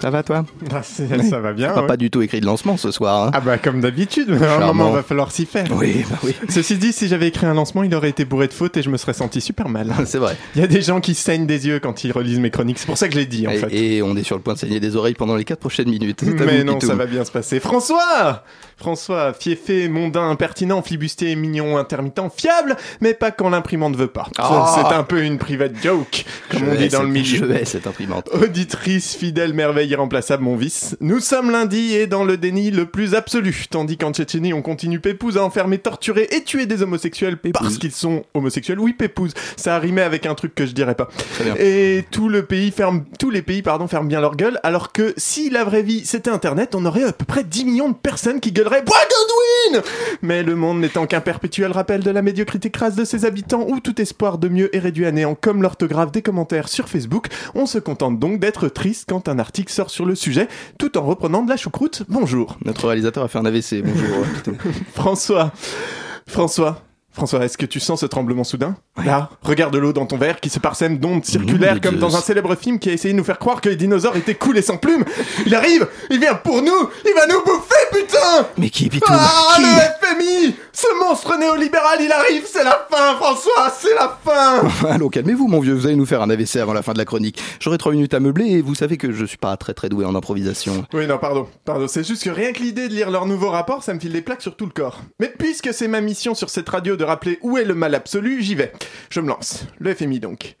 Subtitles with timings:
[0.00, 1.72] Ça va toi ah, Ça va bien.
[1.76, 3.24] On pas du tout écrit de lancement ce soir.
[3.24, 3.30] Hein.
[3.34, 5.66] Ah bah comme d'habitude, à un moment va falloir s'y faire.
[5.72, 6.34] Oui, bah oui.
[6.48, 8.90] Ceci dit, si j'avais écrit un lancement, il aurait été bourré de fautes et je
[8.90, 9.92] me serais senti super mal.
[10.06, 10.36] C'est vrai.
[10.54, 12.86] Il y a des gens qui saignent des yeux quand ils relisent mes chroniques, c'est
[12.86, 13.74] pour ça que je l'ai dit en et, fait.
[13.74, 16.22] Et on est sur le point de saigner des oreilles pendant les 4 prochaines minutes.
[16.22, 17.60] Mais non, ça va bien se passer.
[17.60, 18.44] François
[18.78, 24.28] François, fiefé, mondain, impertinent, flibustier, mignon, intermittent, fiable, mais pas quand l'imprimante veut pas.
[24.38, 24.72] Ah.
[24.76, 27.38] C'est un peu une private joke, comme on dit dans le milieu.
[27.38, 28.28] Je hais cette imprimante.
[28.32, 30.96] Auditrice, fidèle, merveille, irremplaçable, mon vice.
[31.00, 33.66] Nous sommes lundi et dans le déni le plus absolu.
[33.70, 37.92] Tandis qu'en Tchétchénie, on continue Pépouze à enfermer, torturer et tuer des homosexuels parce qu'ils
[37.92, 38.78] sont homosexuels.
[38.78, 39.32] Oui, Pépouze.
[39.56, 41.08] Ça a rimé avec un truc que je dirais pas.
[41.58, 44.60] Et tout le pays ferme, tous les pays, pardon, ferment bien leur gueule.
[44.62, 47.88] Alors que si la vraie vie c'était Internet, on aurait à peu près 10 millions
[47.88, 48.96] de personnes qui gueuleraient Bois
[49.72, 49.82] Godwin
[50.22, 53.80] Mais le monde n'étant qu'un perpétuel rappel de la médiocrité crasse de ses habitants où
[53.80, 57.66] tout espoir de mieux est réduit à néant comme l'orthographe des commentaires sur Facebook, on
[57.66, 61.42] se contente donc d'être triste quand un article sort sur le sujet, tout en reprenant
[61.42, 62.02] de la choucroute.
[62.08, 62.58] Bonjour.
[62.64, 63.84] Notre réalisateur a fait un AVC.
[63.84, 64.26] Bonjour.
[64.92, 65.52] François.
[66.26, 66.82] François.
[67.12, 68.76] François, est-ce que tu sens ce tremblement soudain?
[69.04, 72.56] Là, regarde l'eau dans ton verre qui se parsème d'ondes circulaires comme dans un célèbre
[72.56, 75.04] film qui a essayé de nous faire croire que les dinosaures étaient coulés sans plumes.
[75.46, 79.06] Il arrive Il vient pour nous Il va nous bouffer, putain Mais qui, Pitou?
[79.08, 80.56] Ah, le FMI
[81.18, 85.74] monstre néolibéral, il arrive C'est la fin, François C'est la fin Allons, calmez-vous, mon vieux,
[85.74, 87.42] vous allez nous faire un AVC avant la fin de la chronique.
[87.58, 90.04] J'aurai trois minutes à meubler et vous savez que je suis pas très très doué
[90.04, 90.86] en improvisation.
[90.92, 91.48] Oui, non, pardon.
[91.64, 94.12] Pardon, c'est juste que rien que l'idée de lire leur nouveau rapport, ça me file
[94.12, 95.00] des plaques sur tout le corps.
[95.18, 98.40] Mais puisque c'est ma mission sur cette radio de rappeler où est le mal absolu,
[98.40, 98.72] j'y vais.
[99.10, 99.64] Je me lance.
[99.80, 100.56] Le FMI donc.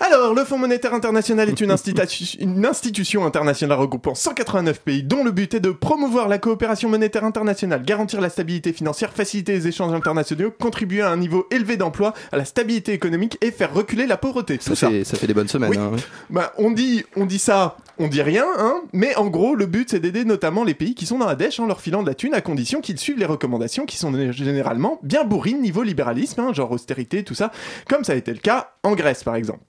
[0.00, 1.74] Alors, le Fonds monétaire international est une,
[2.40, 7.24] une, institution internationale regroupant 189 pays dont le but est de promouvoir la coopération monétaire
[7.24, 12.12] internationale, garantir la stabilité financière, faciliter les échanges internationaux, contribuer à un niveau élevé d'emploi,
[12.32, 14.58] à la stabilité économique et faire reculer la pauvreté.
[14.60, 15.16] Ça, fait, ça.
[15.16, 15.76] fait des bonnes semaines.
[15.76, 15.92] Hein,
[16.30, 19.90] bah, on, dit, on dit ça, on dit rien, hein, mais en gros, le but
[19.90, 22.14] c'est d'aider notamment les pays qui sont dans la dèche en leur filant de la
[22.14, 26.52] thune à condition qu'ils suivent les recommandations qui sont généralement bien bourrines niveau libéralisme, hein,
[26.52, 27.50] genre austérité, tout ça,
[27.88, 29.60] comme ça a été le cas en Grèce par exemple.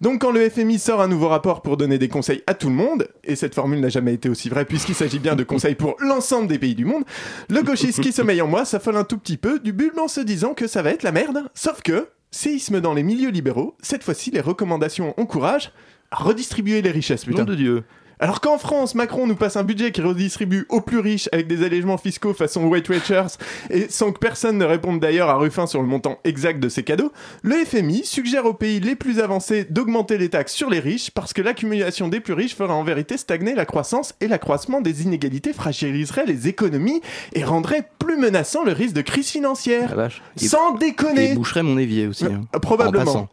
[0.00, 2.74] Donc quand le FMI sort un nouveau rapport pour donner des conseils à tout le
[2.74, 5.96] monde, et cette formule n'a jamais été aussi vraie puisqu'il s'agit bien de conseils pour
[5.98, 7.04] l'ensemble des pays du monde,
[7.48, 10.20] le gauchiste qui sommeille en moi s'affole un tout petit peu du bulbe en se
[10.20, 14.04] disant que ça va être la merde, sauf que, séisme dans les milieux libéraux, cette
[14.04, 15.72] fois-ci les recommandations encouragent
[16.12, 17.40] redistribuer les richesses, putain.
[17.40, 17.84] Nom de Dieu.
[18.22, 21.64] Alors qu'en France, Macron nous passe un budget qui redistribue aux plus riches avec des
[21.64, 23.36] allègements fiscaux façon Weight Watchers
[23.68, 26.84] et sans que personne ne réponde d'ailleurs à Ruffin sur le montant exact de ses
[26.84, 27.10] cadeaux,
[27.42, 31.32] le FMI suggère aux pays les plus avancés d'augmenter les taxes sur les riches parce
[31.32, 35.52] que l'accumulation des plus riches ferait en vérité stagner la croissance et l'accroissement des inégalités
[35.52, 37.00] fragiliserait les économies
[37.32, 39.96] et rendrait plus menaçant le risque de crise financière.
[40.36, 41.32] Sans déconner.
[41.32, 42.26] Et boucherait mon évier aussi.
[42.26, 43.28] Hein, euh, probablement.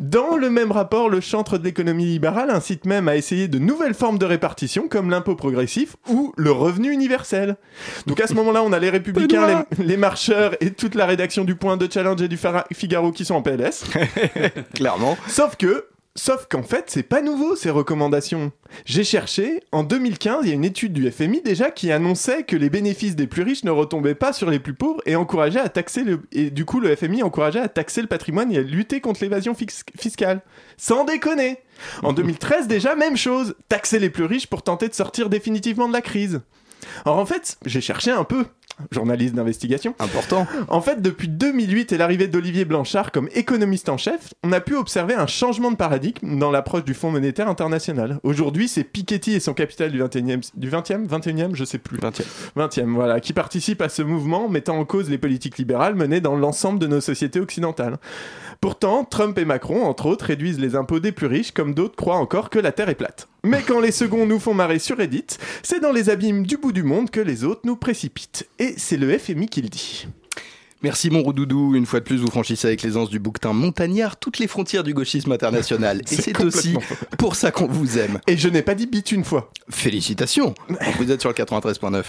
[0.00, 3.92] Dans le même rapport, le chantre de l'économie libérale incite même à essayer de nouvelles
[3.92, 7.56] formes de répartition comme l'impôt progressif ou le revenu universel.
[8.06, 11.54] Donc à ce moment-là, on a les républicains, les, marcheurs et toute la rédaction du
[11.54, 12.38] Point de Challenge et du
[12.72, 13.84] Figaro qui sont en PLS.
[14.74, 15.18] Clairement.
[15.26, 15.84] Sauf que
[16.16, 18.50] Sauf qu'en fait, c'est pas nouveau ces recommandations.
[18.84, 22.56] J'ai cherché, en 2015, il y a une étude du FMI déjà qui annonçait que
[22.56, 25.68] les bénéfices des plus riches ne retombaient pas sur les plus pauvres et encourageait à
[25.68, 29.22] taxer le du coup le FMI encourageait à taxer le patrimoine et à lutter contre
[29.22, 30.42] l'évasion fiscale.
[30.76, 31.58] Sans déconner.
[32.02, 35.92] En 2013 déjà même chose, taxer les plus riches pour tenter de sortir définitivement de
[35.92, 36.40] la crise.
[37.04, 38.46] Alors en fait, j'ai cherché un peu
[38.90, 39.94] journaliste d'investigation.
[39.98, 40.46] Important.
[40.68, 44.76] En fait, depuis 2008 et l'arrivée d'Olivier Blanchard comme économiste en chef, on a pu
[44.76, 48.18] observer un changement de paradigme dans l'approche du Fonds monétaire international.
[48.22, 51.98] Aujourd'hui, c'est Piketty et son capital du 21e, du 20e, 21e, je sais plus.
[51.98, 52.24] 20e.
[52.56, 56.36] 20e, voilà, qui participent à ce mouvement mettant en cause les politiques libérales menées dans
[56.36, 57.98] l'ensemble de nos sociétés occidentales.
[58.60, 62.16] Pourtant, Trump et Macron, entre autres, réduisent les impôts des plus riches, comme d'autres croient
[62.16, 63.26] encore que la Terre est plate.
[63.44, 65.26] Mais quand les seconds nous font marrer sur Reddit,
[65.62, 68.48] c'est dans les abîmes du bout du monde que les autres nous précipitent.
[68.58, 70.06] Et c'est le FMI qui le dit.
[70.82, 74.38] Merci mon roudoudou, une fois de plus vous franchissez avec l'aisance du bouquetin montagnard toutes
[74.38, 76.00] les frontières du gauchisme international.
[76.10, 76.74] Et c'est aussi
[77.18, 78.18] pour ça qu'on vous aime.
[78.26, 79.50] Et je n'ai pas dit bit une fois.
[79.68, 80.54] Félicitations,
[80.96, 82.04] vous êtes sur le 93.9.